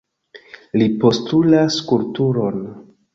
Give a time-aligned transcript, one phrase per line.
[0.81, 2.59] Li postulas kulturon.